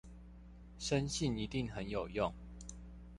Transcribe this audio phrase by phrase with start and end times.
[0.79, 2.33] 深信一定很有用